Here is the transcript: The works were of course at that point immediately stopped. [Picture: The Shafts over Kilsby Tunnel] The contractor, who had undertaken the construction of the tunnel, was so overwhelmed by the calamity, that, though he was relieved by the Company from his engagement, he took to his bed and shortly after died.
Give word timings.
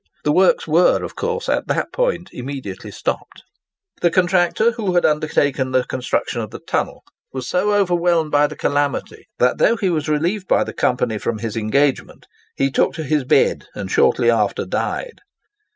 The 0.23 0.31
works 0.31 0.67
were 0.67 1.03
of 1.03 1.15
course 1.15 1.47
at 1.47 1.67
that 1.67 1.93
point 1.93 2.31
immediately 2.33 2.89
stopped. 2.89 3.43
[Picture: 4.01 4.09
The 4.09 4.09
Shafts 4.09 4.09
over 4.09 4.09
Kilsby 4.09 4.09
Tunnel] 4.09 4.09
The 4.09 4.15
contractor, 4.15 4.71
who 4.91 4.95
had 4.95 5.05
undertaken 5.05 5.71
the 5.71 5.83
construction 5.83 6.41
of 6.41 6.49
the 6.49 6.59
tunnel, 6.59 7.03
was 7.31 7.47
so 7.47 7.71
overwhelmed 7.73 8.31
by 8.31 8.47
the 8.47 8.55
calamity, 8.55 9.27
that, 9.37 9.59
though 9.59 9.75
he 9.77 9.91
was 9.91 10.09
relieved 10.09 10.47
by 10.47 10.63
the 10.63 10.73
Company 10.73 11.19
from 11.19 11.37
his 11.37 11.55
engagement, 11.55 12.25
he 12.55 12.71
took 12.71 12.93
to 12.93 13.03
his 13.03 13.25
bed 13.25 13.67
and 13.75 13.91
shortly 13.91 14.31
after 14.31 14.65
died. 14.65 15.19